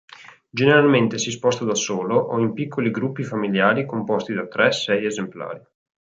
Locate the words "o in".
2.15-2.53